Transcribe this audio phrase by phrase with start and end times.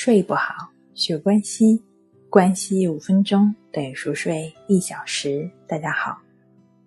[0.00, 1.82] 睡不好，学关西，
[2.30, 5.50] 关西五分钟等于熟睡一小时。
[5.66, 6.16] 大家好，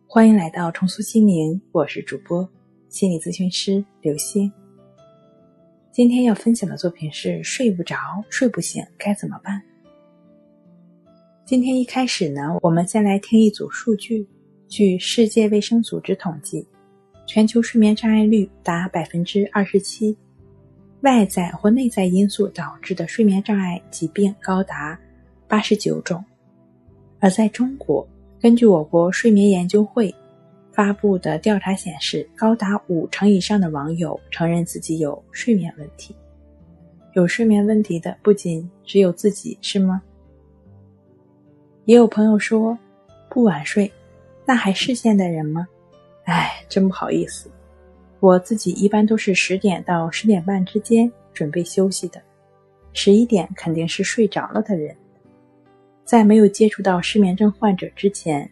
[0.07, 2.49] 欢迎来到重塑心灵，我是主播
[2.87, 4.49] 心理咨询师刘星。
[5.91, 7.97] 今天要分享的作品是睡不着、
[8.29, 9.61] 睡不醒该怎么办？
[11.45, 14.25] 今天一开始呢，我们先来听一组数据。
[14.69, 16.65] 据世界卫生组织统计，
[17.27, 20.17] 全球睡眠障碍率达百分之二十七。
[21.01, 24.97] 外在或内在因素导致的睡眠障碍疾病高达
[25.47, 26.23] 八十九种，
[27.19, 28.07] 而在中国，
[28.39, 30.13] 根据我国睡眠研究会
[30.71, 36.15] 发布的调查显示，高达五成以上的网友承认自己有睡眠问题。
[37.13, 40.01] 有睡眠问题的不仅只有自己，是吗？
[41.85, 42.77] 也有朋友说，
[43.27, 43.91] 不晚睡，
[44.45, 45.67] 那还是现代人吗？
[46.25, 47.49] 哎，真不好意思。
[48.21, 52.21] 我自己一般都是十点到十点半之间准备休息的，
[52.93, 54.95] 十一点肯定是睡着了的人。
[56.05, 58.47] 在没有接触到失眠症患者之前，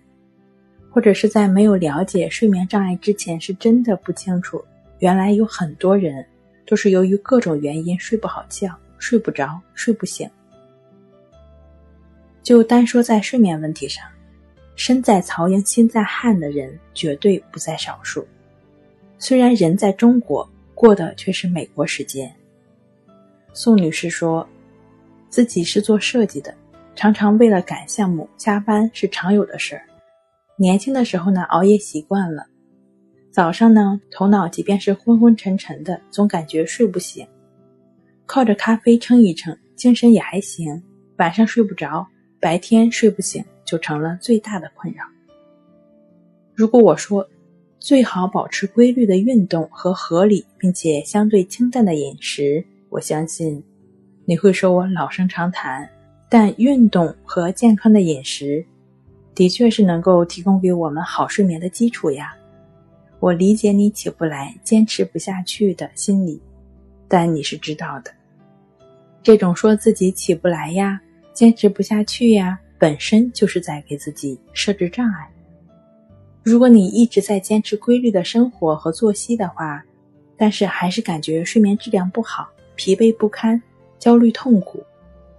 [0.90, 4.60] 或者是在没有了解睡眠障碍之前，是真的不清楚，
[4.98, 6.26] 原来有很多人
[6.66, 10.28] 都是由于各种原因睡不好觉、睡不着、睡不醒。
[12.42, 14.04] 就单说在睡眠问题上，
[14.76, 18.28] 身在曹营心在汉的人绝对不在少数。
[19.20, 22.34] 虽然人在中国过的却是美国时间。
[23.54, 24.48] 宋女士说，
[25.30, 26.56] 自己是做设计的，
[26.96, 29.84] 常常为了赶项目加班是常有的事儿。
[30.56, 32.48] 年轻的时候呢，熬夜习惯了，
[33.30, 37.28] 早上呢，头脑即便是昏昏沉沉的，总感觉睡不醒，
[38.26, 40.82] 靠着咖啡撑一撑，精神也还行。
[41.18, 42.08] 晚上睡不着，
[42.40, 45.04] 白天睡不醒，就成了最大的困扰。
[46.56, 47.28] 如果我说，
[47.80, 52.64] 最好保持规律的运动和合理并且相对清淡的饮食。
[52.90, 53.64] 我相信
[54.26, 55.90] 你会说我老生常谈，
[56.30, 58.64] 但运动和健康的饮食
[59.34, 62.36] 的确是能够提供给我们好睡眠的基础呀。
[63.20, 66.42] 我理解你起不来、坚持不下去的心理，
[67.08, 68.12] 但你是知道的，
[69.24, 71.00] 这种说自己起不来呀、
[71.34, 75.30] 坚持不下去呀，本身就是在给自己设置障碍。
[76.44, 79.84] 如果你一直在坚持规律的生活和作息的话，
[80.38, 83.62] 但是还是感觉睡眠质量不好、疲惫不堪、
[84.00, 84.82] 焦虑痛苦，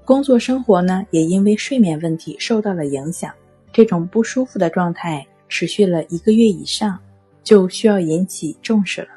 [0.04, 3.32] 工作生活呢也因为睡眠问题受到了影响，
[3.72, 6.98] 这种不舒服的状态持续了一个月以上，
[7.42, 9.08] 就需要引起重视了。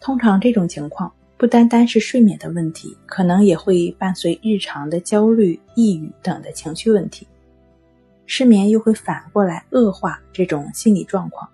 [0.00, 7.26] 通常这种情况不单单是睡眠的问题，可能也会伴随日常的焦虑、抑郁等的情绪问题。
[8.26, 11.48] 失眠又会反过来恶化这种心理状况，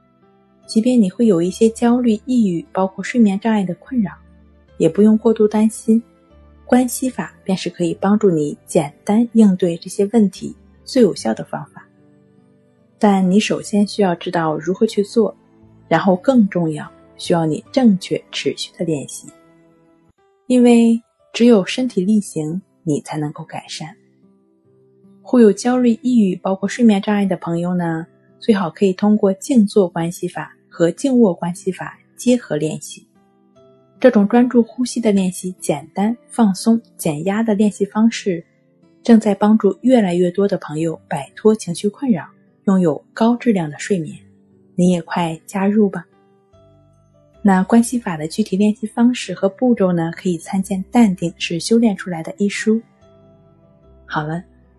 [0.67, 4.13] 即便你会有一些焦虑、抑郁，包括睡眠障碍的困扰，
[4.79, 6.03] 也不用过度担心。
[6.65, 10.55] 关系法便是可以帮助你简单应对这些问题
[10.85, 11.85] 最有效的方法。
[12.97, 15.35] 但你首先需要知道如何去做，
[15.89, 19.29] 然后更重要，需要你正确持续的练习，
[20.47, 21.03] 因为
[21.33, 23.97] 只有身体力行，你才能够改善。
[25.31, 28.05] 会有焦虑、抑郁，包括睡眠障碍的朋友呢，
[28.41, 33.07] 最好可以通过静坐关系法和静卧关系法结合练习。
[34.01, 38.45] 这种专注呼吸的练习，简单、放松、减压的练习方式，
[39.05, 42.27] 正在帮助越来越多的朋友摆脱情绪困扰，
[42.65, 44.19] 拥有高质量的睡眠。
[44.75, 46.05] 你也快加入吧！
[47.41, 50.11] 那关系法的具体练习方式和步骤呢？
[50.17, 52.83] 可以参见《淡定是修炼出来的》一书。
[54.05, 54.43] 好了。